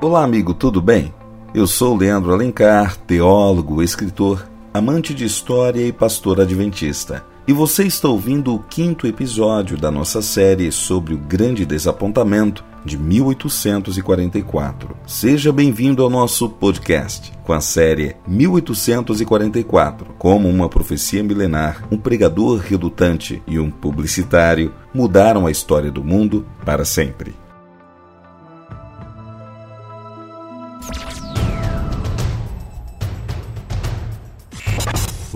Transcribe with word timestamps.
Olá, 0.00 0.22
amigo, 0.22 0.54
tudo 0.54 0.80
bem? 0.80 1.12
Eu 1.52 1.66
sou 1.66 1.96
Leandro 1.96 2.32
Alencar, 2.32 2.96
teólogo, 2.98 3.82
escritor, 3.82 4.48
amante 4.72 5.12
de 5.12 5.24
história 5.24 5.84
e 5.84 5.92
pastor 5.92 6.40
adventista. 6.40 7.26
E 7.48 7.52
você 7.52 7.82
está 7.82 8.08
ouvindo 8.08 8.54
o 8.54 8.60
quinto 8.60 9.08
episódio 9.08 9.76
da 9.76 9.90
nossa 9.90 10.22
série 10.22 10.70
sobre 10.70 11.14
o 11.14 11.18
grande 11.18 11.66
desapontamento 11.66 12.64
de 12.84 12.96
1844. 12.96 14.96
Seja 15.04 15.52
bem-vindo 15.52 16.04
ao 16.04 16.10
nosso 16.10 16.48
podcast 16.48 17.32
com 17.42 17.52
a 17.52 17.60
série 17.60 18.14
1844. 18.24 20.14
Como 20.16 20.48
uma 20.48 20.68
profecia 20.68 21.24
milenar, 21.24 21.82
um 21.90 21.98
pregador 21.98 22.60
relutante 22.60 23.42
e 23.48 23.58
um 23.58 23.68
publicitário 23.68 24.72
mudaram 24.94 25.44
a 25.44 25.50
história 25.50 25.90
do 25.90 26.04
mundo 26.04 26.46
para 26.64 26.84
sempre. 26.84 27.34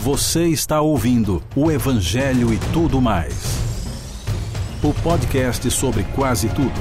Você 0.02 0.48
está 0.48 0.80
ouvindo 0.80 1.40
o 1.54 1.70
Evangelho 1.70 2.52
e 2.52 2.58
tudo 2.72 3.00
mais. 3.00 3.56
O 4.82 4.92
podcast 4.92 5.70
sobre 5.70 6.02
quase 6.02 6.48
tudo. 6.48 6.80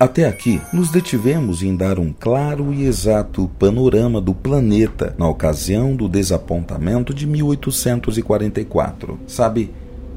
Até 0.00 0.26
aqui, 0.26 0.58
nos 0.72 0.90
detivemos 0.90 1.62
em 1.62 1.76
dar 1.76 1.98
um 1.98 2.10
claro 2.10 2.72
e 2.72 2.86
exato 2.86 3.50
panorama 3.58 4.18
do 4.18 4.32
planeta 4.32 5.14
na 5.18 5.28
ocasião 5.28 5.94
do 5.94 6.08
desapontamento 6.08 7.12
de 7.12 7.26
1844. 7.26 9.20
Sabe, 9.26 9.70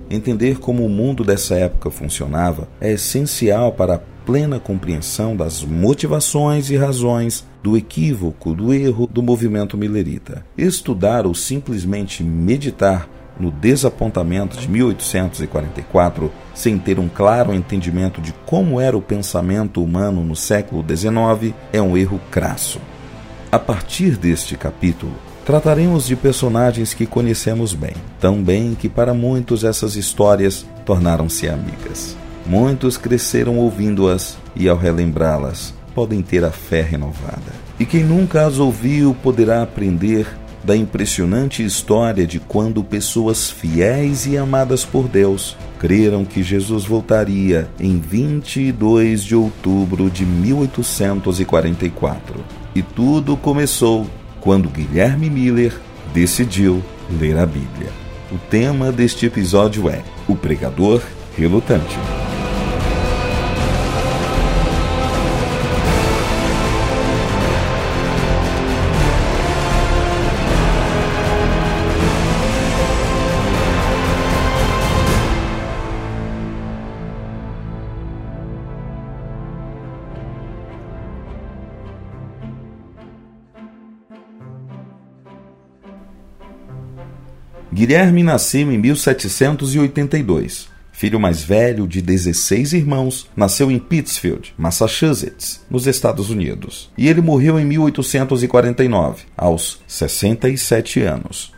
Entender 0.10 0.60
como 0.60 0.86
o 0.86 0.90
mundo 0.90 1.24
dessa 1.24 1.56
época 1.56 1.90
funcionava 1.90 2.68
é 2.80 2.92
essencial 2.92 3.72
para 3.72 3.96
a 3.96 4.00
plena 4.26 4.60
compreensão 4.60 5.36
das 5.36 5.64
motivações 5.64 6.70
e 6.70 6.76
razões 6.76 7.46
do 7.62 7.78
equívoco, 7.78 8.54
do 8.54 8.74
erro 8.74 9.08
do 9.08 9.22
movimento 9.22 9.78
milerita. 9.78 10.46
Estudar 10.58 11.26
ou 11.26 11.34
simplesmente 11.34 12.24
meditar 12.24 13.10
no 13.40 13.52
desapontamento 13.52 14.58
de 14.58 14.70
1844 14.70 16.32
sem 16.54 16.78
ter 16.78 17.00
um 17.00 17.10
claro 17.10 17.54
entendimento 17.54 18.22
de 18.22 18.34
como 18.46 18.80
era 18.80 18.98
o 18.98 19.02
pensamento 19.02 19.84
humano 19.84 20.24
no 20.24 20.36
século 20.36 20.84
XIX 20.88 21.54
é 21.74 21.82
um 21.82 21.98
erro 21.98 22.20
crasso. 22.32 22.80
A 23.52 23.60
partir 23.60 24.18
deste 24.18 24.58
capítulo, 24.58 25.14
Trataremos 25.46 26.08
de 26.08 26.16
personagens 26.16 26.96
que 26.96 27.06
conhecemos 27.06 27.76
bem, 27.76 27.94
tão 28.20 28.42
bem 28.42 28.74
que 28.74 28.90
para 28.90 29.14
muitos 29.14 29.64
essas 29.64 29.96
histórias 29.96 30.66
tornaram-se 30.84 31.48
amigas. 31.48 32.18
Muitos 32.48 32.98
cresceram 32.98 33.60
ouvindo-as 33.60 34.40
e, 34.56 34.68
ao 34.68 34.76
relembrá-las, 34.76 35.72
podem 35.94 36.24
ter 36.24 36.44
a 36.44 36.50
fé 36.50 36.82
renovada. 36.82 37.54
E 37.80 37.86
quem 37.86 38.04
nunca 38.04 38.48
as 38.48 38.58
ouviu 38.58 39.16
poderá 39.22 39.62
aprender 39.62 40.26
da 40.64 40.76
impressionante 40.76 41.64
história 41.64 42.26
de 42.26 42.40
quando 42.40 42.84
pessoas 42.84 43.52
fiéis 43.52 44.26
e 44.26 44.36
amadas 44.36 44.84
por 44.84 45.08
Deus 45.08 45.56
creram 45.78 46.26
que 46.26 46.42
Jesus 46.42 46.86
voltaria 46.86 47.70
em 47.80 48.00
22 48.00 49.24
de 49.24 49.36
outubro 49.36 50.10
de 50.10 50.26
1844. 50.26 52.44
E 52.74 52.82
tudo 52.82 53.38
começou 53.38 54.08
quando 54.46 54.70
Guilherme 54.70 55.28
Miller 55.28 55.74
decidiu 56.14 56.84
ler 57.10 57.36
a 57.36 57.48
Bíblia. 57.48 57.90
O 58.32 58.38
tema 58.38 58.92
deste 58.92 59.26
episódio 59.26 59.90
é 59.90 60.04
O 60.28 60.36
Pregador 60.36 61.02
Relutante. 61.36 61.98
Guilherme 87.76 88.24
nasceu 88.24 88.72
em 88.72 88.78
1782. 88.78 90.70
Filho 90.94 91.20
mais 91.20 91.44
velho 91.44 91.86
de 91.86 92.02
16 92.02 92.72
irmãos, 92.72 93.30
nasceu 93.36 93.70
em 93.70 93.78
Pittsfield, 93.78 94.54
Massachusetts, 94.58 95.62
nos 95.70 95.86
Estados 95.86 96.30
Unidos. 96.30 96.90
E 96.98 97.10
ele 97.10 97.20
morreu 97.20 97.60
em 97.60 97.66
1849, 97.66 99.24
aos 99.36 99.82
67 99.86 101.02
anos. 101.02 101.52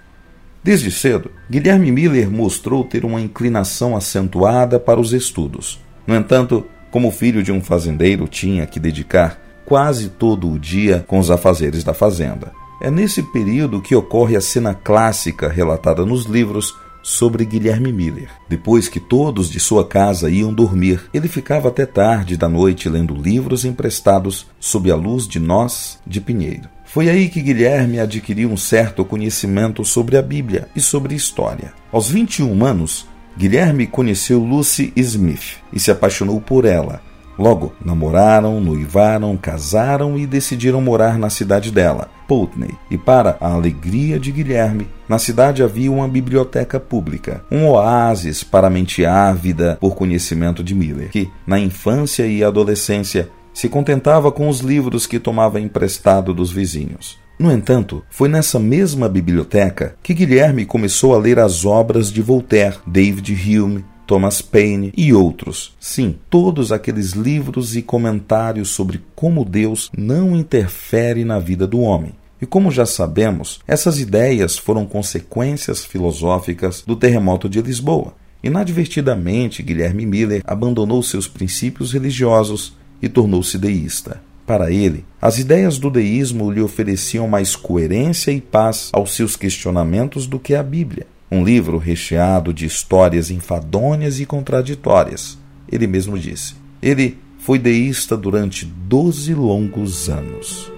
Desde 0.63 0.89
cedo, 0.89 1.29
Guilherme 1.47 1.91
Miller 1.91 2.31
mostrou 2.31 2.83
ter 2.83 3.05
uma 3.05 3.21
inclinação 3.21 3.95
acentuada 3.95 4.79
para 4.79 4.99
os 4.99 5.13
estudos. 5.13 5.79
No 6.07 6.15
entanto, 6.15 6.65
como 6.89 7.11
filho 7.11 7.43
de 7.43 7.51
um 7.51 7.61
fazendeiro, 7.61 8.27
tinha 8.27 8.65
que 8.65 8.79
dedicar 8.79 9.39
quase 9.67 10.07
todo 10.07 10.49
o 10.49 10.57
dia 10.57 11.03
com 11.05 11.19
os 11.19 11.29
afazeres 11.29 11.83
da 11.83 11.93
fazenda. 11.93 12.53
É 12.81 12.89
nesse 12.89 13.21
período 13.21 13.81
que 13.81 13.93
ocorre 13.93 14.37
a 14.37 14.41
cena 14.41 14.73
clássica 14.73 15.49
relatada 15.49 16.05
nos 16.05 16.25
livros 16.25 16.73
sobre 17.03 17.43
Guilherme 17.43 17.91
Miller. 17.91 18.29
Depois 18.47 18.87
que 18.87 18.99
todos 18.99 19.49
de 19.49 19.59
sua 19.59 19.85
casa 19.85 20.29
iam 20.29 20.53
dormir, 20.53 21.01
ele 21.13 21.27
ficava 21.27 21.67
até 21.67 21.85
tarde 21.85 22.37
da 22.37 22.47
noite 22.47 22.87
lendo 22.87 23.13
livros 23.13 23.65
emprestados 23.65 24.47
sob 24.57 24.89
a 24.89 24.95
luz 24.95 25.27
de 25.27 25.39
nós 25.39 25.99
de 26.07 26.21
pinheiro. 26.21 26.69
Foi 26.85 27.09
aí 27.09 27.27
que 27.27 27.41
Guilherme 27.41 27.99
adquiriu 27.99 28.49
um 28.49 28.57
certo 28.57 29.03
conhecimento 29.03 29.83
sobre 29.83 30.15
a 30.15 30.21
Bíblia 30.21 30.69
e 30.73 30.79
sobre 30.79 31.13
história. 31.13 31.73
Aos 31.91 32.09
21 32.09 32.65
anos, 32.65 33.05
Guilherme 33.37 33.85
conheceu 33.85 34.39
Lucy 34.39 34.93
Smith 34.95 35.57
e 35.73 35.79
se 35.79 35.91
apaixonou 35.91 36.39
por 36.39 36.63
ela, 36.63 37.01
Logo, 37.37 37.73
namoraram, 37.83 38.59
noivaram, 38.59 39.37
casaram 39.37 40.17
e 40.17 40.25
decidiram 40.25 40.81
morar 40.81 41.19
na 41.19 41.29
cidade 41.29 41.71
dela, 41.71 42.09
Putney. 42.27 42.71
E 42.89 42.97
para 42.97 43.37
a 43.39 43.51
alegria 43.51 44.19
de 44.19 44.31
Guilherme, 44.31 44.87
na 45.07 45.19
cidade 45.19 45.61
havia 45.61 45.91
uma 45.91 46.07
biblioteca 46.07 46.79
pública, 46.79 47.43
um 47.51 47.67
oásis 47.67 48.43
para 48.43 48.67
a 48.67 48.69
mente 48.71 49.05
ávida 49.05 49.77
por 49.79 49.95
conhecimento 49.95 50.63
de 50.63 50.73
Miller, 50.73 51.09
que, 51.09 51.29
na 51.45 51.59
infância 51.59 52.25
e 52.25 52.43
adolescência, 52.43 53.29
se 53.53 53.69
contentava 53.69 54.31
com 54.31 54.49
os 54.49 54.59
livros 54.59 55.05
que 55.05 55.19
tomava 55.19 55.59
emprestado 55.59 56.33
dos 56.33 56.51
vizinhos. 56.51 57.17
No 57.39 57.51
entanto, 57.51 58.03
foi 58.09 58.27
nessa 58.27 58.59
mesma 58.59 59.07
biblioteca 59.07 59.95
que 60.01 60.13
Guilherme 60.13 60.65
começou 60.65 61.13
a 61.13 61.19
ler 61.19 61.37
as 61.37 61.65
obras 61.65 62.11
de 62.11 62.19
Voltaire, 62.19 62.77
David 62.85 63.31
Hume, 63.33 63.85
Thomas 64.07 64.41
Paine 64.41 64.93
e 64.95 65.13
outros. 65.13 65.75
Sim, 65.81 66.15
todos 66.29 66.71
aqueles 66.71 67.11
livros 67.11 67.75
e 67.75 67.81
comentários 67.81 68.69
sobre 68.69 69.01
como 69.13 69.43
Deus 69.43 69.91
não 69.95 70.33
interfere 70.33 71.25
na 71.25 71.37
vida 71.37 71.67
do 71.67 71.81
homem. 71.81 72.13
E 72.41 72.45
como 72.45 72.71
já 72.71 72.85
sabemos, 72.85 73.59
essas 73.67 73.99
ideias 73.99 74.57
foram 74.57 74.85
consequências 74.85 75.83
filosóficas 75.83 76.83
do 76.87 76.95
terremoto 76.95 77.49
de 77.49 77.61
Lisboa. 77.61 78.13
Inadvertidamente, 78.41 79.61
Guilherme 79.61 80.05
Miller 80.05 80.41
abandonou 80.45 81.03
seus 81.03 81.27
princípios 81.27 81.91
religiosos 81.91 82.77
e 83.01 83.09
tornou-se 83.09 83.57
deísta. 83.57 84.21
Para 84.45 84.71
ele, 84.71 85.03
as 85.21 85.37
ideias 85.37 85.77
do 85.77 85.89
deísmo 85.89 86.49
lhe 86.49 86.61
ofereciam 86.61 87.27
mais 87.27 87.57
coerência 87.57 88.31
e 88.31 88.39
paz 88.39 88.89
aos 88.93 89.13
seus 89.13 89.35
questionamentos 89.35 90.25
do 90.25 90.39
que 90.39 90.55
a 90.55 90.63
Bíblia. 90.63 91.05
Um 91.29 91.43
livro 91.43 91.77
recheado 91.77 92.53
de 92.53 92.65
histórias 92.65 93.29
enfadonhas 93.29 94.19
e 94.19 94.25
contraditórias. 94.25 95.37
Ele 95.69 95.85
mesmo 95.85 96.17
disse. 96.17 96.55
Ele 96.81 97.17
foi 97.39 97.59
deísta 97.59 98.15
durante 98.15 98.65
doze 98.65 99.33
longos 99.33 100.09
anos. 100.09 100.71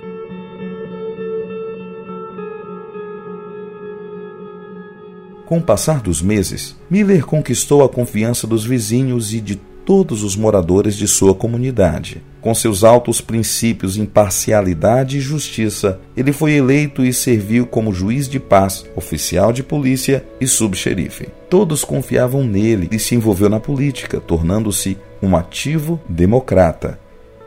Com 5.46 5.57
o 5.57 5.63
passar 5.63 6.00
dos 6.01 6.22
meses, 6.22 6.75
Miller 6.90 7.25
conquistou 7.25 7.84
a 7.84 7.90
confiança 7.90 8.46
dos 8.46 8.63
vizinhos 8.63 9.34
e 9.34 9.42
de 9.42 9.56
todos 9.56 10.22
os 10.22 10.36
moradores 10.36 10.96
de 10.96 11.07
sua 11.07 11.34
comunidade. 11.34 12.22
Com 12.41 12.56
seus 12.56 12.86
altos 12.86 13.19
princípios, 13.19 13.97
imparcialidade 13.97 15.18
e 15.18 15.21
justiça, 15.21 16.00
ele 16.15 16.31
foi 16.31 16.53
eleito 16.53 17.03
e 17.03 17.12
serviu 17.12 17.65
como 17.65 17.94
juiz 17.94 18.30
de 18.30 18.39
paz, 18.39 18.86
oficial 18.95 19.51
de 19.51 19.62
polícia 19.62 20.25
e 20.39 20.47
subxerife. 20.47 21.27
Todos 21.50 21.83
confiavam 21.83 22.44
nele 22.45 22.88
e 22.91 23.00
se 23.00 23.13
envolveu 23.13 23.50
na 23.50 23.59
política, 23.59 24.21
tornando-se 24.21 24.97
um 25.21 25.36
ativo 25.36 26.00
democrata. 26.07 26.97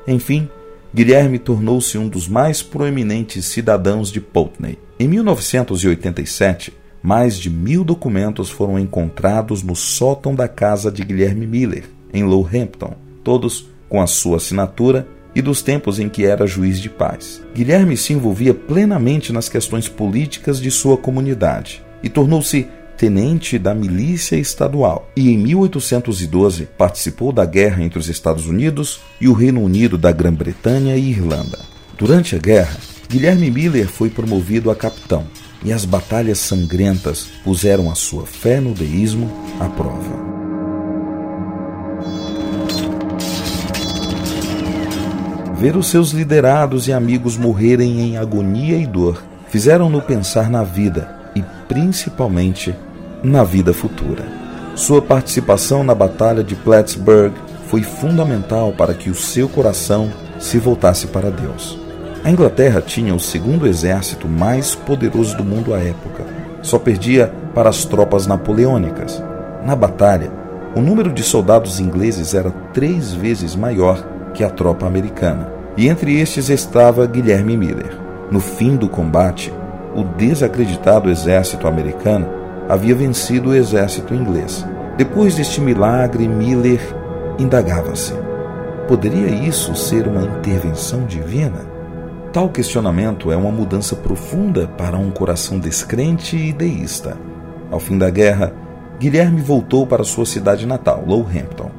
Enfim, 0.07 0.47
Guilherme 0.95 1.39
tornou-se 1.39 1.97
um 1.97 2.07
dos 2.07 2.29
mais 2.29 2.63
proeminentes 2.63 3.47
cidadãos 3.47 4.13
de 4.13 4.21
Putney. 4.21 4.79
Em 5.01 5.09
1987, 5.09 6.71
mais 7.03 7.39
de 7.39 7.49
mil 7.49 7.83
documentos 7.83 8.51
foram 8.51 8.79
encontrados 8.79 9.63
no 9.63 9.75
sótão 9.75 10.35
da 10.35 10.47
casa 10.47 10.93
de 10.93 11.03
Guilherme 11.03 11.47
Miller, 11.47 11.85
em 12.13 12.25
Lowhampton, 12.25 12.95
todos 13.25 13.72
com 13.93 14.01
a 14.01 14.07
sua 14.07 14.39
assinatura 14.39 15.07
e 15.35 15.43
dos 15.43 15.61
tempos 15.61 15.99
em 15.99 16.09
que 16.09 16.25
era 16.25 16.47
juiz 16.47 16.81
de 16.81 16.89
paz. 16.89 17.43
Guilherme 17.55 17.95
se 17.95 18.15
envolvia 18.15 18.55
plenamente 18.55 19.35
nas 19.35 19.51
questões 19.51 19.87
políticas 19.87 20.59
de 20.59 20.71
sua 20.71 20.97
comunidade 20.97 21.83
e 22.03 22.09
tornou-se 22.09 22.67
tenente 22.97 23.59
da 23.59 23.75
milícia 23.75 24.37
estadual 24.37 25.11
e 25.15 25.29
em 25.31 25.37
1812 25.37 26.71
participou 26.79 27.33
da 27.33 27.45
guerra 27.45 27.85
entre 27.85 27.99
os 27.99 28.09
Estados 28.09 28.47
Unidos 28.47 28.99
e 29.21 29.29
o 29.29 29.35
Reino 29.35 29.61
Unido 29.61 29.99
da 29.99 30.11
Grã-Bretanha 30.11 30.97
e 30.97 31.11
Irlanda. 31.11 31.59
Durante 31.99 32.35
a 32.35 32.39
guerra, 32.39 32.79
Guilherme 33.11 33.51
Miller 33.51 33.89
foi 33.89 34.09
promovido 34.09 34.71
a 34.71 34.75
capitão 34.75 35.27
e 35.63 35.71
as 35.71 35.85
batalhas 35.85 36.39
sangrentas 36.39 37.29
puseram 37.45 37.91
a 37.91 37.95
sua 37.95 38.25
fé 38.25 38.59
no 38.59 38.73
deísmo 38.73 39.31
à 39.61 39.69
prova. 39.69 40.32
Ver 45.63 45.77
os 45.77 45.87
seus 45.87 46.11
liderados 46.11 46.89
e 46.89 46.93
amigos 46.93 47.37
morrerem 47.37 48.01
em 48.01 48.19
agonia 48.19 48.77
e 48.77 48.85
dor 48.85 49.23
fizeram-no 49.47 50.03
pensar 50.03 50.51
na 50.51 50.65
vida 50.65 51.09
e 51.37 51.45
principalmente 51.69 52.75
na 53.23 53.45
vida 53.45 53.73
futura. 53.73 54.25
Sua 54.75 55.01
participação 55.01 55.85
na 55.85 55.95
Batalha 55.95 56.43
de 56.43 56.57
Plattsburgh 56.57 57.33
foi 57.69 57.85
fundamental 57.85 58.73
para 58.73 58.93
que 58.93 59.09
o 59.09 59.15
seu 59.15 59.49
coração 59.49 60.11
se 60.37 60.59
voltasse 60.59 61.07
para 61.07 61.31
Deus. 61.31 61.79
A 62.25 62.31
Inglaterra 62.33 62.83
tinha 62.83 63.15
o 63.15 63.21
segundo 63.21 63.65
exército 63.65 64.27
mais 64.27 64.75
poderoso 64.75 65.37
do 65.37 65.45
mundo 65.45 65.73
à 65.73 65.79
época. 65.79 66.27
Só 66.61 66.77
perdia 66.77 67.33
para 67.55 67.71
as 67.71 67.85
tropas 67.85 68.27
napoleônicas. 68.27 69.23
Na 69.65 69.77
batalha, 69.77 70.33
o 70.75 70.81
número 70.81 71.13
de 71.13 71.23
soldados 71.23 71.79
ingleses 71.79 72.35
era 72.35 72.51
três 72.75 73.13
vezes 73.13 73.55
maior 73.55 74.05
que 74.35 74.45
a 74.45 74.51
tropa 74.51 74.87
americana. 74.87 75.53
E 75.77 75.89
entre 75.89 76.21
estes 76.21 76.49
estava 76.49 77.07
Guilherme 77.07 77.57
Miller. 77.57 77.99
No 78.31 78.41
fim 78.41 78.77
do 78.77 78.89
combate, 78.89 79.53
o 79.95 80.05
desacreditado 80.05 81.11
exército 81.11 81.67
americano 81.67 82.27
havia 82.69 82.95
vencido 82.95 83.51
o 83.51 83.55
exército 83.55 84.15
inglês. 84.15 84.67
Depois 84.97 85.35
deste 85.35 85.61
milagre, 85.61 86.29
Miller 86.29 86.81
indagava-se: 87.39 88.15
poderia 88.87 89.29
isso 89.29 89.75
ser 89.75 90.07
uma 90.07 90.23
intervenção 90.23 91.05
divina? 91.05 91.71
Tal 92.33 92.49
questionamento 92.49 93.31
é 93.31 93.37
uma 93.37 93.51
mudança 93.51 93.95
profunda 93.95 94.67
para 94.67 94.97
um 94.97 95.11
coração 95.11 95.59
descrente 95.59 96.37
e 96.37 96.53
deísta. 96.53 97.17
Ao 97.71 97.79
fim 97.79 97.99
da 97.99 98.09
guerra, 98.09 98.55
Guilherme 98.99 99.41
voltou 99.41 99.87
para 99.87 100.05
sua 100.05 100.25
cidade 100.25 100.67
natal, 100.67 101.05
Lowhampton, 101.07 101.71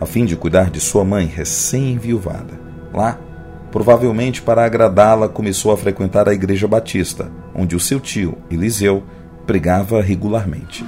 a 0.00 0.06
fim 0.06 0.24
de 0.24 0.36
cuidar 0.36 0.70
de 0.70 0.80
sua 0.80 1.04
mãe 1.04 1.26
recém-enviuvada. 1.26 2.58
Lá, 2.92 3.18
provavelmente 3.70 4.40
para 4.40 4.64
agradá-la, 4.64 5.28
começou 5.28 5.72
a 5.72 5.76
frequentar 5.76 6.28
a 6.28 6.32
Igreja 6.32 6.68
Batista, 6.68 7.30
onde 7.54 7.74
o 7.74 7.80
seu 7.80 8.00
tio, 8.00 8.38
Eliseu, 8.50 9.02
pregava 9.46 10.00
regularmente. 10.00 10.84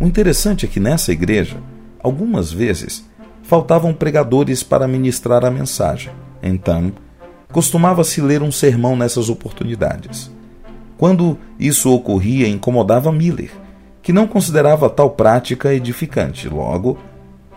O 0.00 0.06
interessante 0.06 0.66
é 0.66 0.68
que 0.68 0.80
nessa 0.80 1.12
igreja, 1.12 1.56
algumas 2.02 2.52
vezes, 2.52 3.08
faltavam 3.42 3.94
pregadores 3.94 4.62
para 4.62 4.88
ministrar 4.88 5.44
a 5.44 5.50
mensagem. 5.50 6.12
Então, 6.42 6.92
costumava-se 7.52 8.20
ler 8.20 8.42
um 8.42 8.50
sermão 8.50 8.96
nessas 8.96 9.28
oportunidades. 9.28 10.33
Quando 11.04 11.36
isso 11.60 11.92
ocorria, 11.92 12.48
incomodava 12.48 13.12
Miller, 13.12 13.50
que 14.00 14.10
não 14.10 14.26
considerava 14.26 14.88
tal 14.88 15.10
prática 15.10 15.74
edificante. 15.74 16.48
Logo, 16.48 16.96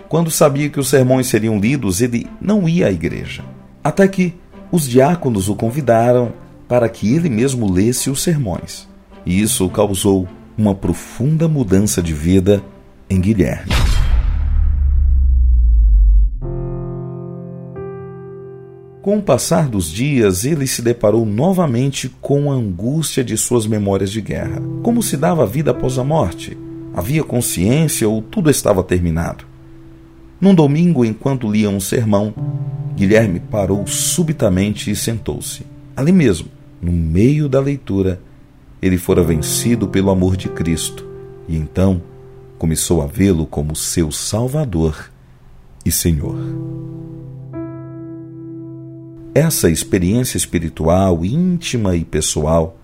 quando 0.10 0.30
sabia 0.30 0.70
que 0.70 0.82
os 0.82 0.90
sermões 0.90 1.28
seriam 1.28 1.58
lidos, 1.58 2.02
ele 2.02 2.28
não 2.42 2.68
ia 2.68 2.88
à 2.88 2.92
igreja. 2.92 3.46
Até 3.82 4.06
que 4.06 4.36
os 4.70 4.86
diáconos 4.86 5.48
o 5.48 5.56
convidaram 5.56 6.34
para 6.68 6.90
que 6.90 7.16
ele 7.16 7.30
mesmo 7.30 7.72
lesse 7.72 8.10
os 8.10 8.22
sermões. 8.22 8.86
E 9.26 9.42
isso 9.42 9.70
causou 9.70 10.28
uma 10.58 10.76
profunda 10.76 11.48
mudança 11.48 12.04
de 12.04 12.14
vida 12.14 12.62
em 13.10 13.22
Guilherme. 13.22 13.72
Com 19.08 19.20
o 19.20 19.22
passar 19.22 19.70
dos 19.70 19.90
dias, 19.90 20.44
ele 20.44 20.68
se 20.68 20.82
deparou 20.82 21.26
novamente 21.26 22.14
com 22.20 22.52
a 22.52 22.56
angústia 22.56 23.24
de 23.24 23.38
suas 23.38 23.66
memórias 23.66 24.12
de 24.12 24.20
guerra. 24.20 24.62
Como 24.84 25.02
se 25.02 25.16
dava 25.16 25.44
a 25.44 25.46
vida 25.46 25.72
após 25.72 25.98
a 25.98 26.04
morte? 26.04 26.58
Havia 26.94 27.24
consciência 27.24 28.10
ou 28.10 28.22
tudo 28.22 28.50
estava 28.50 28.84
terminado? 28.84 29.46
Num 30.42 30.54
domingo, 30.54 31.06
enquanto 31.06 31.50
lia 31.50 31.70
um 31.70 31.80
sermão, 31.80 32.34
Guilherme 32.98 33.40
parou 33.40 33.88
subitamente 33.88 34.92
e 34.92 34.96
sentou-se. 34.98 35.66
Ali 35.96 36.12
mesmo, 36.12 36.50
no 36.82 36.92
meio 36.92 37.48
da 37.48 37.62
leitura, 37.62 38.20
ele 38.82 38.98
fora 38.98 39.24
vencido 39.24 39.88
pelo 39.88 40.10
amor 40.10 40.36
de 40.36 40.50
Cristo 40.50 41.08
e 41.48 41.56
então 41.56 42.02
começou 42.58 43.02
a 43.02 43.08
vê-lo 43.08 43.46
como 43.46 43.74
seu 43.74 44.12
Salvador 44.12 45.10
e 45.86 45.94
Senhor. 45.94 46.36
Essa 49.38 49.70
experiência 49.70 50.36
espiritual, 50.36 51.24
íntima 51.24 51.96
e 51.96 52.04
pessoal, 52.04 52.76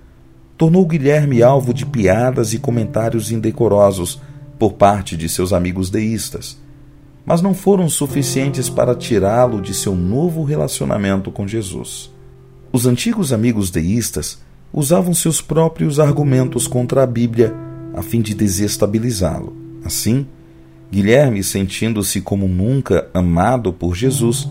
tornou 0.56 0.86
Guilherme 0.86 1.42
alvo 1.42 1.74
de 1.74 1.84
piadas 1.84 2.54
e 2.54 2.60
comentários 2.60 3.32
indecorosos 3.32 4.22
por 4.60 4.74
parte 4.74 5.18
de 5.18 5.28
seus 5.28 5.52
amigos 5.52 5.90
deístas, 5.90 6.62
mas 7.26 7.42
não 7.42 7.56
foram 7.56 7.90
suficientes 7.90 8.70
para 8.70 8.94
tirá-lo 8.94 9.60
de 9.60 9.74
seu 9.74 9.96
novo 9.96 10.44
relacionamento 10.44 11.32
com 11.32 11.48
Jesus. 11.48 12.12
Os 12.72 12.86
antigos 12.86 13.34
amigos 13.34 13.72
deístas 13.72 14.38
usavam 14.72 15.16
seus 15.16 15.42
próprios 15.42 16.00
argumentos 16.00 16.68
contra 16.68 17.02
a 17.02 17.08
Bíblia 17.08 17.52
a 17.96 18.04
fim 18.04 18.22
de 18.22 18.36
desestabilizá-lo. 18.36 19.58
Assim, 19.84 20.28
Guilherme, 20.92 21.44
sentindo-se 21.44 22.22
como 22.22 22.48
nunca 22.48 23.10
amado 23.12 23.74
por 23.74 23.96
Jesus, 23.96 24.48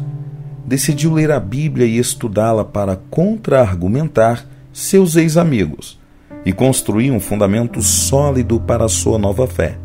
decidiu 0.64 1.12
ler 1.12 1.30
a 1.30 1.40
Bíblia 1.40 1.86
e 1.86 1.98
estudá-la 1.98 2.64
para 2.64 2.96
contra-argumentar 2.96 4.46
seus 4.72 5.16
ex-amigos 5.16 6.00
e 6.44 6.52
construir 6.52 7.10
um 7.10 7.20
fundamento 7.20 7.80
sólido 7.82 8.60
para 8.60 8.84
a 8.84 8.88
sua 8.88 9.18
nova 9.18 9.46
fé. 9.46 9.78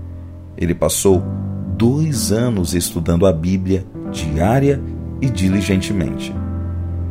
Ele 0.57 0.73
passou 0.73 1.23
dois 1.75 2.31
anos 2.31 2.73
estudando 2.73 3.25
a 3.25 3.33
Bíblia 3.33 3.85
diária 4.11 4.81
e 5.21 5.29
diligentemente. 5.29 6.33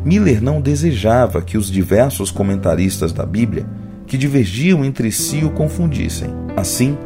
Miller 0.05 0.43
não 0.43 0.61
desejava 0.61 1.43
que 1.43 1.59
os 1.59 1.71
diversos 1.71 2.31
comentaristas 2.31 3.13
da 3.13 3.27
Bíblia 3.27 3.67
que 4.07 4.17
divergiam 4.17 4.85
entre 4.85 5.11
si 5.11 5.45
o 5.45 5.51
confundissem. 5.51 6.31
Assim, 6.57 6.97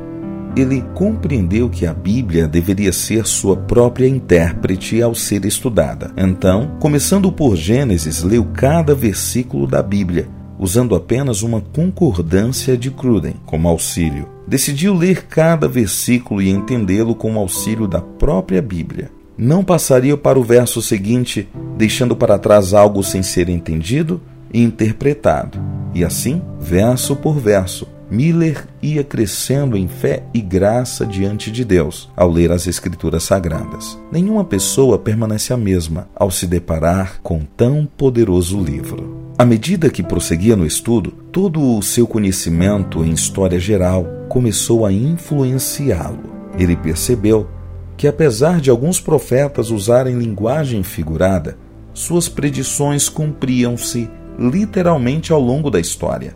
ele 0.56 0.84
compreendeu 0.94 1.68
que 1.68 1.86
a 1.86 1.94
Bíblia 1.94 2.48
deveria 2.48 2.92
ser 2.92 3.26
sua 3.26 3.56
própria 3.56 4.06
intérprete 4.06 5.00
ao 5.00 5.14
ser 5.14 5.44
estudada. 5.44 6.10
Então, 6.16 6.76
começando 6.80 7.30
por 7.30 7.56
Gênesis, 7.56 8.22
leu 8.22 8.44
cada 8.52 8.94
versículo 8.94 9.66
da 9.66 9.82
Bíblia, 9.82 10.28
usando 10.58 10.94
apenas 10.94 11.42
uma 11.42 11.60
concordância 11.60 12.76
de 12.76 12.90
Cruden 12.90 13.34
como 13.46 13.68
auxílio. 13.68 14.28
Decidiu 14.46 14.94
ler 14.94 15.26
cada 15.26 15.68
versículo 15.68 16.42
e 16.42 16.50
entendê-lo 16.50 17.14
com 17.14 17.34
o 17.34 17.38
auxílio 17.38 17.86
da 17.86 18.00
própria 18.00 18.60
Bíblia. 18.60 19.10
Não 19.38 19.64
passaria 19.64 20.16
para 20.16 20.38
o 20.38 20.44
verso 20.44 20.82
seguinte, 20.82 21.48
deixando 21.78 22.14
para 22.14 22.38
trás 22.38 22.74
algo 22.74 23.02
sem 23.02 23.22
ser 23.22 23.48
entendido 23.48 24.20
e 24.52 24.62
interpretado. 24.62 25.58
E 25.94 26.04
assim, 26.04 26.42
verso 26.60 27.16
por 27.16 27.38
verso, 27.38 27.88
Miller 28.10 28.66
ia 28.82 29.04
crescendo 29.04 29.76
em 29.76 29.86
fé 29.86 30.24
e 30.34 30.40
graça 30.40 31.06
diante 31.06 31.48
de 31.48 31.64
Deus 31.64 32.10
ao 32.16 32.28
ler 32.28 32.50
as 32.50 32.66
Escrituras 32.66 33.22
Sagradas. 33.22 33.96
Nenhuma 34.10 34.44
pessoa 34.44 34.98
permanece 34.98 35.52
a 35.52 35.56
mesma 35.56 36.08
ao 36.16 36.28
se 36.28 36.46
deparar 36.46 37.20
com 37.22 37.40
tão 37.56 37.86
poderoso 37.86 38.60
livro. 38.60 39.32
À 39.38 39.44
medida 39.44 39.88
que 39.88 40.02
prosseguia 40.02 40.56
no 40.56 40.66
estudo, 40.66 41.12
todo 41.30 41.78
o 41.78 41.80
seu 41.82 42.04
conhecimento 42.06 43.04
em 43.04 43.12
história 43.12 43.60
geral 43.60 44.04
começou 44.28 44.84
a 44.84 44.92
influenciá-lo. 44.92 46.30
Ele 46.58 46.74
percebeu 46.76 47.48
que, 47.96 48.08
apesar 48.08 48.60
de 48.60 48.70
alguns 48.70 49.00
profetas 49.00 49.70
usarem 49.70 50.18
linguagem 50.18 50.82
figurada, 50.82 51.56
suas 51.94 52.28
predições 52.28 53.08
cumpriam-se 53.08 54.10
literalmente 54.36 55.32
ao 55.32 55.40
longo 55.40 55.70
da 55.70 55.78
história. 55.78 56.34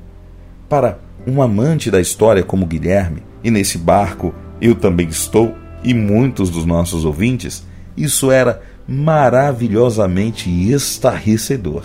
Para 0.69 0.99
um 1.27 1.41
amante 1.41 1.91
da 1.91 2.01
história 2.01 2.43
como 2.43 2.67
Guilherme, 2.67 3.23
e 3.43 3.51
nesse 3.51 3.79
barco 3.79 4.35
eu 4.61 4.75
também 4.75 5.09
estou, 5.09 5.55
e 5.83 5.93
muitos 5.93 6.51
dos 6.51 6.65
nossos 6.65 7.05
ouvintes, 7.05 7.67
isso 7.97 8.31
era 8.31 8.63
maravilhosamente 8.87 10.51
estarrecedor. 10.51 11.85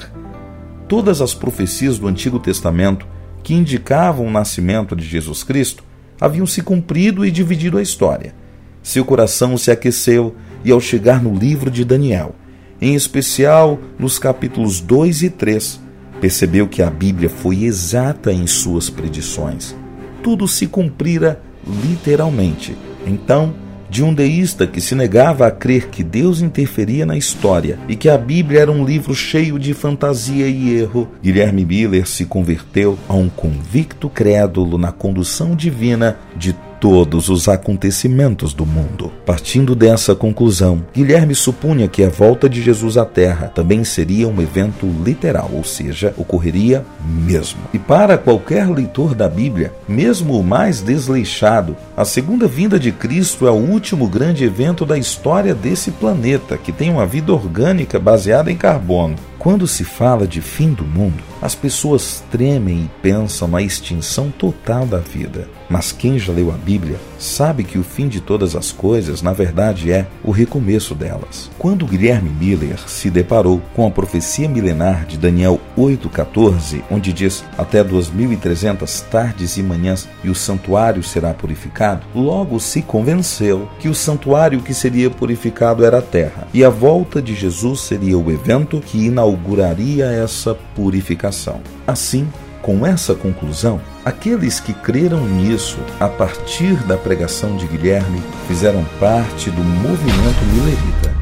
Todas 0.88 1.22
as 1.22 1.34
profecias 1.34 1.98
do 1.98 2.08
Antigo 2.08 2.40
Testamento 2.40 3.06
que 3.44 3.54
indicavam 3.54 4.26
o 4.26 4.32
nascimento 4.32 4.96
de 4.96 5.06
Jesus 5.06 5.44
Cristo 5.44 5.84
haviam 6.20 6.46
se 6.46 6.62
cumprido 6.62 7.26
e 7.26 7.32
dividido 7.32 7.78
a 7.78 7.82
história. 7.82 8.34
Seu 8.82 9.06
coração 9.06 9.58
se 9.58 9.72
aqueceu 9.72 10.36
e, 10.64 10.72
ao 10.72 10.80
chegar 10.80 11.22
no 11.22 11.34
livro 11.34 11.70
de 11.70 11.86
Daniel, 11.86 12.36
em 12.82 12.96
especial 12.96 13.80
nos 13.98 14.18
capítulos 14.18 14.82
2 14.82 15.24
e 15.24 15.30
3, 15.30 15.80
percebeu 16.20 16.68
que 16.68 16.82
a 16.82 16.90
Bíblia 16.90 17.30
foi 17.30 17.64
exata 17.64 18.32
em 18.32 18.46
suas 18.48 18.90
predições. 18.90 19.76
Tudo 20.22 20.48
se 20.48 20.68
cumprira 20.68 21.42
literalmente. 21.66 22.76
Então, 23.06 23.54
de 23.90 24.04
um 24.04 24.14
deísta 24.14 24.68
que 24.68 24.80
se 24.80 24.94
negava 24.94 25.48
a 25.48 25.52
crer 25.52 25.88
que 25.88 26.04
Deus 26.04 26.42
interferia 26.42 27.06
na 27.06 27.18
história 27.18 27.80
e 27.88 27.96
que 27.96 28.08
a 28.08 28.18
Bíblia 28.18 28.62
era 28.62 28.72
um 28.72 28.86
livro 28.86 29.16
cheio 29.16 29.58
de 29.58 29.74
fantasia 29.74 30.48
e 30.48 30.76
erro, 30.76 31.10
Guilherme 31.24 31.66
Miller 31.66 32.08
se 32.08 32.26
converteu 32.26 33.00
a 33.08 33.16
um 33.16 33.28
convicto 33.28 34.08
crédulo 34.08 34.78
na 34.78 34.92
condução 34.92 35.56
divina 35.56 36.20
de 36.38 36.56
todos 36.80 37.30
os 37.30 37.48
acontecimentos 37.48 38.54
do 38.54 38.66
mundo. 38.66 39.12
Partindo 39.26 39.76
dessa 39.76 40.16
conclusão, 40.16 40.84
Guilherme 40.94 41.36
supunha 41.36 41.88
que 41.88 42.04
a 42.04 42.10
volta 42.10 42.50
de 42.50 42.62
Jesus 42.62 42.98
à 42.98 43.06
Terra 43.06 43.52
também 43.54 43.84
seria 43.84 44.28
um 44.28 44.42
evento 44.42 44.86
literal, 45.04 45.50
ou 45.54 45.64
seja, 45.64 46.14
ocorreria 46.18 46.86
mesmo. 47.06 47.60
E 47.74 47.80
para 47.80 48.18
qualquer 48.18 48.70
leitor 48.70 49.14
da 49.14 49.28
Bíblia, 49.28 49.74
mesmo 49.88 50.40
o 50.40 50.44
mais 50.44 50.82
desleixado, 50.82 51.76
a 51.96 52.06
segunda 52.06 52.48
vinda 52.48 52.80
de 52.80 52.92
Cristo 52.92 53.48
é 53.48 53.52
o 53.52 53.56
último 53.56 54.08
grande 54.08 54.44
evento 54.44 54.86
da 54.86 54.98
história 54.98 55.54
desse 55.54 55.92
planeta, 55.92 56.58
que 56.58 56.72
tem 56.72 56.90
uma 56.90 57.06
vida 57.06 57.34
orgânica 57.34 58.00
baseada 58.00 58.52
em 58.52 58.56
carbono. 58.56 59.29
Quando 59.40 59.66
se 59.66 59.86
fala 59.86 60.28
de 60.28 60.42
fim 60.42 60.74
do 60.74 60.84
mundo, 60.84 61.24
as 61.42 61.56
pessoas 61.56 62.22
tremem 62.30 62.84
e 62.84 62.90
pensam 63.02 63.48
na 63.48 63.62
extinção 63.62 64.30
total 64.30 64.86
da 64.86 64.98
vida. 64.98 65.48
Mas 65.70 65.94
quem 65.94 66.20
já 66.20 66.34
leu 66.34 66.52
a 66.52 66.58
Bíblia 66.58 66.98
sabe 67.18 67.64
que 67.64 67.78
o 67.78 67.84
fim 67.84 68.08
de 68.08 68.20
todas 68.20 68.56
as 68.56 68.72
coisas, 68.72 69.22
na 69.22 69.32
verdade, 69.32 69.92
é 69.92 70.08
o 70.24 70.32
recomeço 70.32 70.96
delas. 70.96 71.50
Quando 71.60 71.86
Guilherme 71.86 72.30
Miller 72.30 72.80
se 72.88 73.10
deparou 73.10 73.62
com 73.76 73.86
a 73.86 73.92
profecia 73.92 74.50
milenar 74.50 75.06
de 75.06 75.18
Daniel 75.18 75.60
8,14, 75.78 76.82
onde 76.90 77.14
diz 77.14 77.46
até 77.58 77.84
2.300 77.84 79.04
tardes 79.10 79.58
e 79.58 79.64
manhãs 79.64 80.10
e 80.24 80.30
o 80.30 80.36
santuário 80.36 81.04
será 81.04 81.34
purificado, 81.34 82.06
logo 82.16 82.60
se 82.60 82.82
convenceu 82.82 83.70
que 83.80 83.88
o 83.88 83.96
santuário 83.96 84.62
que 84.62 84.74
seria 84.74 85.10
purificado 85.10 85.86
era 85.86 86.00
a 86.00 86.02
terra 86.02 86.48
e 86.54 86.64
a 86.64 86.70
volta 86.70 87.22
de 87.22 87.36
Jesus 87.36 87.82
seria 87.82 88.18
o 88.18 88.32
evento 88.32 88.82
que 88.82 89.06
inauguraria 89.30 90.06
essa 90.06 90.56
purificação. 90.76 91.62
Assim, 91.86 92.28
com 92.62 92.86
essa 92.86 93.14
conclusão, 93.14 93.80
aqueles 94.04 94.60
que 94.60 94.74
creram 94.74 95.26
nisso 95.26 95.78
a 96.00 96.08
partir 96.08 96.76
da 96.86 96.98
pregação 96.98 97.56
de 97.56 97.68
Guilherme 97.68 98.22
fizeram 98.48 98.84
parte 99.00 99.50
do 99.52 99.62
movimento 99.62 100.44
milerita. 100.54 101.20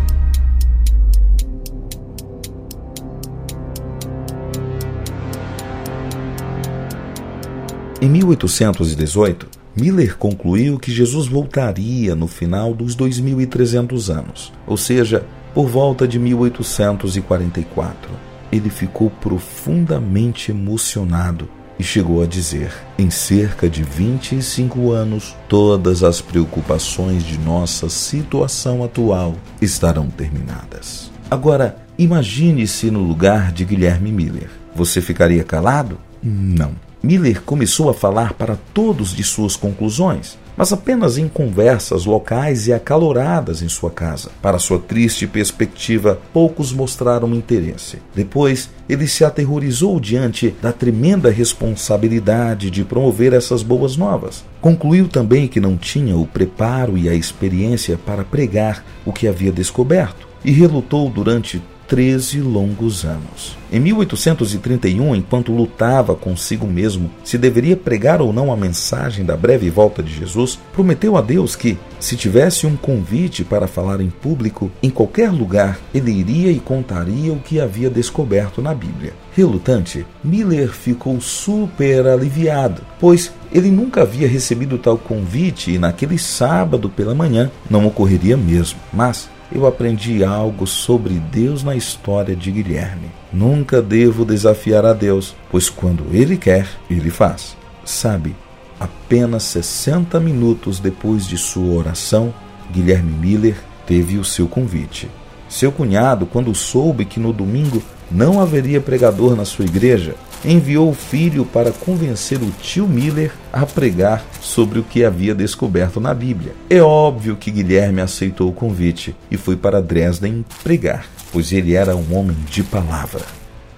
Em 8.00 8.10
1818, 8.10 9.48
Miller 9.76 10.18
concluiu 10.18 10.80
que 10.80 10.92
Jesus 10.92 11.28
voltaria 11.28 12.16
no 12.16 12.28
final 12.28 12.74
dos 12.74 12.96
2300 12.96 14.10
anos, 14.10 14.54
ou 14.66 14.78
seja, 14.78 15.24
por 15.58 15.66
volta 15.66 16.08
de 16.08 16.20
1844 16.20 18.12
ele 18.52 18.70
ficou 18.70 19.10
profundamente 19.10 20.52
emocionado 20.52 21.50
e 21.80 21.84
chegou 21.84 22.22
a 22.22 22.28
dizer: 22.28 22.72
Em 22.96 23.10
cerca 23.10 23.68
de 23.68 23.82
25 23.82 24.92
anos, 24.92 25.36
todas 25.50 26.04
as 26.04 26.22
preocupações 26.22 27.24
de 27.24 27.40
nossa 27.40 27.90
situação 27.90 28.84
atual 28.84 29.34
estarão 29.60 30.12
terminadas. 30.12 31.12
Agora, 31.28 31.78
imagine-se 31.98 32.92
no 32.92 33.02
lugar 33.02 33.52
de 33.52 33.66
Guilherme 33.66 34.12
Miller. 34.12 34.52
Você 34.76 35.02
ficaria 35.02 35.44
calado? 35.44 35.98
Não. 36.22 36.74
Miller 37.02 37.42
começou 37.42 37.90
a 37.90 37.96
falar 37.96 38.34
para 38.34 38.60
todos 38.76 39.10
de 39.10 39.24
suas 39.24 39.56
conclusões 39.56 40.38
mas 40.58 40.74
apenas 40.74 41.18
em 41.18 41.28
conversas 41.28 42.06
locais 42.06 42.68
e 42.68 42.74
acaloradas 42.74 43.62
em 43.62 43.70
sua 43.70 43.92
casa. 43.92 44.32
Para 44.42 44.58
sua 44.58 44.80
triste 44.80 45.28
perspectiva, 45.28 46.20
poucos 46.34 46.74
mostraram 46.74 47.34
interesse. 47.36 48.00
Depois, 48.16 48.70
ele 48.90 49.08
se 49.08 49.24
aterrorizou 49.24 50.00
diante 50.00 50.56
da 50.62 50.74
tremenda 50.74 51.30
responsabilidade 51.30 52.72
de 52.72 52.84
promover 52.84 53.34
essas 53.34 53.62
boas 53.62 53.96
novas. 53.96 54.44
Concluiu 54.60 55.08
também 55.08 55.48
que 55.48 55.60
não 55.60 55.78
tinha 55.78 56.18
o 56.18 56.26
preparo 56.26 56.98
e 56.98 57.08
a 57.08 57.14
experiência 57.14 57.98
para 58.04 58.24
pregar 58.24 58.84
o 59.06 59.14
que 59.14 59.28
havia 59.28 59.52
descoberto 59.52 60.28
e 60.44 60.52
relutou 60.52 61.10
durante 61.10 61.62
13 61.88 62.42
longos 62.42 63.06
anos. 63.06 63.58
Em 63.72 63.80
1831, 63.80 65.16
enquanto 65.16 65.52
lutava 65.52 66.16
consigo 66.16 66.68
mesmo 66.68 67.10
se 67.24 67.38
deveria 67.38 67.76
pregar 67.76 68.22
ou 68.22 68.32
não 68.32 68.52
a 68.52 68.58
mensagem 68.58 69.26
da 69.26 69.36
breve 69.36 69.70
volta 69.70 70.04
de 70.04 70.14
Jesus, 70.14 70.60
prometeu 70.74 71.18
a 71.18 71.22
Deus 71.22 71.56
que, 71.56 71.78
se 72.00 72.16
tivesse 72.16 72.68
um 72.68 72.76
convite 72.76 73.44
para 73.44 73.68
falar 73.68 74.02
em 74.02 74.10
público, 74.10 74.72
em 74.84 74.90
qualquer 74.90 75.32
lugar, 75.32 75.80
ele 75.94 76.12
iria 76.12 76.52
e 76.52 76.60
contaria 76.60 77.32
o 77.34 77.40
que 77.40 77.60
havia 77.60 77.90
descoberto 77.90 78.62
na 78.62 78.74
Bíblia. 78.74 79.14
Relutante, 79.34 80.06
Miller 80.24 80.70
ficou 80.70 81.20
super 81.22 82.08
aliviado, 82.08 82.82
pois 83.00 83.32
ele 83.52 83.70
nunca 83.70 84.02
havia 84.02 84.28
recebido 84.28 84.78
tal 84.78 84.98
convite 84.98 85.72
e 85.72 85.78
naquele 85.78 86.18
sábado 86.18 86.90
pela 86.90 87.16
manhã 87.16 87.52
não 87.70 87.86
ocorreria 87.86 88.36
mesmo. 88.36 88.80
Mas 88.92 89.30
eu 89.52 89.66
aprendi 89.66 90.24
algo 90.24 90.68
sobre 90.68 91.14
Deus 91.16 91.64
na 91.64 91.76
história 91.76 92.36
de 92.36 92.52
Guilherme. 92.52 93.12
Nunca 93.32 93.82
devo 93.82 94.26
desafiar 94.26 94.86
a 94.86 94.94
Deus, 94.94 95.36
pois 95.50 95.70
quando 95.70 96.06
Ele 96.12 96.38
quer, 96.38 96.68
Ele 96.90 97.10
faz. 97.10 97.56
Sabe, 97.86 98.36
apenas 98.80 99.44
60 99.44 100.20
minutos 100.20 100.80
depois 100.80 101.26
de 101.26 101.38
sua 101.38 101.74
oração, 101.78 102.34
Guilherme 102.72 103.12
Miller 103.12 103.58
teve 103.86 104.18
o 104.18 104.26
seu 104.26 104.48
convite. 104.48 105.10
Seu 105.48 105.72
cunhado, 105.72 106.26
quando 106.26 106.54
soube 106.54 107.06
que 107.06 107.20
no 107.20 107.32
domingo 107.32 107.82
não 108.12 108.40
haveria 108.42 108.82
pregador 108.82 109.36
na 109.36 109.46
sua 109.46 109.66
igreja, 109.66 110.16
enviou 110.46 110.90
o 110.90 110.94
filho 110.94 111.46
para 111.46 111.72
convencer 111.72 112.40
o 112.42 112.52
tio 112.62 112.88
Miller 112.88 113.32
a 113.52 113.66
pregar 113.66 114.26
sobre 114.40 114.80
o 114.80 114.84
que 114.84 115.04
havia 115.04 115.34
descoberto 115.34 116.00
na 116.00 116.14
Bíblia. 116.14 116.54
É 116.70 116.82
óbvio 116.82 117.36
que 117.36 117.52
Guilherme 117.52 118.02
aceitou 118.02 118.50
o 118.50 118.54
convite 118.54 119.16
e 119.30 119.38
foi 119.38 119.56
para 119.56 119.82
Dresden 119.82 120.46
pregar, 120.64 121.06
pois 121.32 121.52
ele 121.52 121.74
era 121.74 121.96
um 121.96 122.16
homem 122.16 122.38
de 122.50 122.64
palavra. 122.64 123.22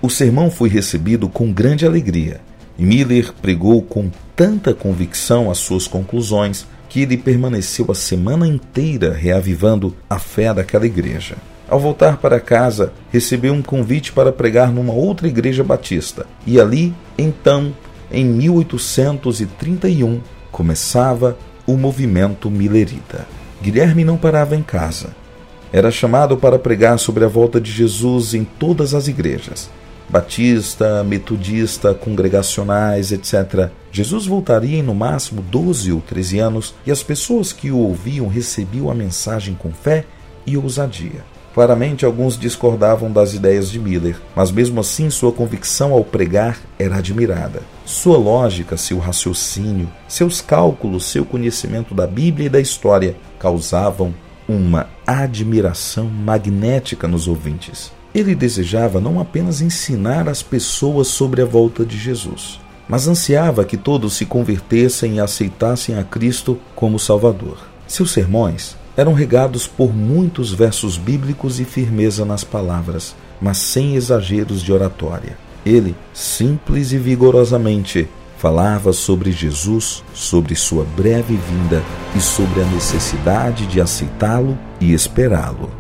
O 0.02 0.10
sermão 0.10 0.50
foi 0.50 0.70
recebido 0.70 1.28
com 1.28 1.52
grande 1.52 1.86
alegria 1.86 2.42
e 2.78 2.84
Miller 2.86 3.34
pregou 3.42 3.82
com 3.82 4.10
tanta 4.36 4.74
convicção 4.74 5.52
as 5.52 5.58
suas 5.58 5.88
conclusões 5.88 6.66
que 6.88 7.02
ele 7.02 7.18
permaneceu 7.18 7.86
a 7.92 7.96
semana 7.96 8.48
inteira 8.48 9.14
reavivando 9.14 9.96
a 10.10 10.18
fé 10.18 10.54
daquela 10.54 10.86
igreja. 10.86 11.36
Ao 11.70 11.80
voltar 11.80 12.18
para 12.18 12.40
casa, 12.40 12.92
recebeu 13.12 13.54
um 13.54 13.62
convite 13.62 14.12
para 14.12 14.32
pregar 14.32 14.72
numa 14.72 14.92
outra 14.92 15.28
igreja 15.28 15.64
batista. 15.64 16.26
E 16.48 16.60
ali, 16.60 16.96
então, 17.16 17.72
em 18.12 18.26
1831, 18.26 20.20
começava 20.52 21.38
o 21.68 21.78
movimento 21.78 22.50
milerita. 22.50 23.28
Guilherme 23.62 24.04
não 24.04 24.18
parava 24.18 24.56
em 24.56 24.64
casa. 24.64 25.10
Era 25.72 25.92
chamado 25.92 26.38
para 26.38 26.58
pregar 26.58 26.98
sobre 26.98 27.24
a 27.24 27.28
volta 27.28 27.62
de 27.62 27.72
Jesus 27.72 28.34
em 28.34 28.44
todas 28.44 28.96
as 28.96 29.08
igrejas. 29.08 29.70
Batista, 30.10 31.04
metodista, 31.04 31.94
congregacionais, 31.94 33.12
etc. 33.12 33.70
Jesus 33.92 34.26
voltaria 34.26 34.80
em 34.80 34.82
no 34.82 34.96
máximo 34.96 35.44
12 35.44 35.92
ou 35.92 36.02
13 36.02 36.40
anos 36.40 36.74
e 36.84 36.92
as 36.92 37.04
pessoas 37.04 37.54
que 37.54 37.70
o 37.70 37.78
ouviam 37.78 38.28
recebiam 38.28 38.90
a 38.90 38.96
mensagem 38.96 39.54
com 39.54 39.72
fé 39.72 40.06
e 40.48 40.58
ousadia. 40.58 41.24
Claramente, 41.54 42.06
alguns 42.06 42.38
discordavam 42.38 43.12
das 43.12 43.34
ideias 43.34 43.70
de 43.70 43.80
Miller, 43.80 44.18
mas 44.36 44.52
mesmo 44.52 44.80
assim 44.80 45.10
sua 45.10 45.32
convicção 45.32 45.94
ao 45.94 46.04
pregar 46.04 46.60
era 46.78 46.98
admirada. 46.98 47.62
Sua 47.86 48.18
lógica, 48.18 48.78
seu 48.78 49.00
raciocínio, 49.00 49.90
seus 50.08 50.42
cálculos, 50.42 51.06
seu 51.06 51.26
conhecimento 51.26 51.94
da 51.96 52.06
Bíblia 52.06 52.46
e 52.46 52.50
da 52.50 52.62
história 52.62 53.16
causavam 53.40 54.14
uma 54.48 54.88
admiração 55.06 56.06
magnética 56.06 57.08
nos 57.08 57.28
ouvintes. 57.28 57.92
Ele 58.14 58.34
desejava 58.34 59.00
não 59.00 59.20
apenas 59.20 59.62
ensinar 59.62 60.28
as 60.28 60.42
pessoas 60.42 61.08
sobre 61.08 61.42
a 61.42 61.46
volta 61.46 61.86
de 61.86 61.98
Jesus, 61.98 62.60
mas 62.88 63.08
ansiava 63.08 63.64
que 63.64 63.78
todos 63.78 64.14
se 64.14 64.26
convertessem 64.26 65.16
e 65.16 65.20
aceitassem 65.20 65.98
a 65.98 66.04
Cristo 66.04 66.60
como 66.76 66.98
Salvador. 66.98 67.58
Seus 67.88 68.12
sermões 68.12 68.76
eram 69.00 69.14
regados 69.14 69.66
por 69.66 69.96
muitos 69.96 70.52
versos 70.52 70.98
bíblicos 70.98 71.58
e 71.58 71.64
firmeza 71.64 72.26
nas 72.26 72.44
palavras, 72.44 73.16
mas 73.42 73.58
sem 73.58 73.96
exageros 73.96 74.62
de 74.62 74.74
oratória. 74.74 75.38
Ele, 75.66 75.96
simples 76.14 76.92
e 76.92 76.98
vigorosamente, 76.98 78.10
falava 78.38 78.92
sobre 78.92 79.32
Jesus, 79.32 80.04
sobre 80.14 80.54
sua 80.54 80.84
breve 80.98 81.38
vinda 81.38 81.82
e 82.14 82.20
sobre 82.20 82.62
a 82.62 82.66
necessidade 82.66 83.68
de 83.68 83.80
aceitá-lo 83.80 84.60
e 84.82 84.92
esperá-lo. 84.92 85.72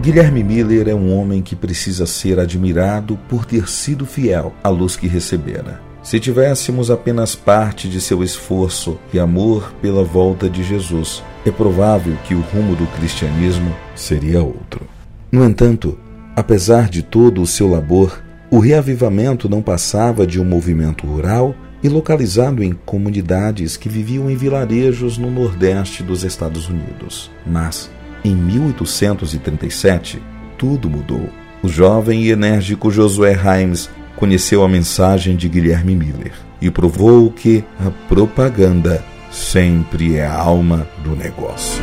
Guilherme 0.00 0.42
Miller 0.42 0.88
é 0.88 0.94
um 0.94 1.14
homem 1.14 1.42
que 1.42 1.54
precisa 1.54 2.06
ser 2.06 2.40
admirado 2.40 3.18
por 3.28 3.44
ter 3.44 3.68
sido 3.68 4.06
fiel 4.06 4.54
à 4.64 4.70
luz 4.70 4.96
que 4.96 5.06
recebera. 5.06 5.89
Se 6.02 6.18
tivéssemos 6.18 6.90
apenas 6.90 7.34
parte 7.34 7.88
de 7.88 8.00
seu 8.00 8.22
esforço 8.22 8.98
e 9.12 9.18
amor 9.18 9.72
pela 9.82 10.02
volta 10.02 10.48
de 10.48 10.62
Jesus, 10.62 11.22
é 11.44 11.50
provável 11.50 12.16
que 12.24 12.34
o 12.34 12.40
rumo 12.40 12.74
do 12.74 12.86
cristianismo 12.86 13.74
seria 13.94 14.42
outro. 14.42 14.86
No 15.30 15.44
entanto, 15.44 15.98
apesar 16.34 16.88
de 16.88 17.02
todo 17.02 17.42
o 17.42 17.46
seu 17.46 17.68
labor, 17.68 18.22
o 18.50 18.58
reavivamento 18.58 19.48
não 19.48 19.62
passava 19.62 20.26
de 20.26 20.40
um 20.40 20.44
movimento 20.44 21.06
rural 21.06 21.54
e 21.82 21.88
localizado 21.88 22.64
em 22.64 22.72
comunidades 22.72 23.76
que 23.76 23.88
viviam 23.88 24.30
em 24.30 24.36
vilarejos 24.36 25.18
no 25.18 25.30
nordeste 25.30 26.02
dos 26.02 26.24
Estados 26.24 26.68
Unidos. 26.68 27.30
Mas, 27.46 27.90
em 28.24 28.34
1837, 28.34 30.20
tudo 30.58 30.90
mudou. 30.90 31.28
O 31.62 31.68
jovem 31.68 32.24
e 32.24 32.30
enérgico 32.30 32.90
Josué 32.90 33.34
Himes 33.34 33.88
conheceu 34.20 34.62
a 34.62 34.68
mensagem 34.68 35.34
de 35.34 35.48
Guilherme 35.48 35.96
Miller 35.96 36.34
e 36.60 36.70
provou 36.70 37.32
que 37.32 37.64
a 37.78 37.90
propaganda 38.06 39.02
sempre 39.32 40.16
é 40.16 40.26
a 40.26 40.38
alma 40.38 40.86
do 41.02 41.16
negócio. 41.16 41.82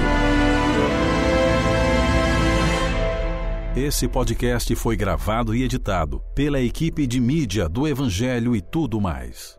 Esse 3.75 4.07
podcast 4.07 4.75
foi 4.75 4.95
gravado 4.95 5.55
e 5.55 5.63
editado 5.63 6.21
pela 6.35 6.61
equipe 6.61 7.07
de 7.07 7.19
mídia 7.19 7.67
do 7.67 7.87
Evangelho 7.87 8.55
e 8.55 8.61
tudo 8.61 9.01
mais. 9.01 9.56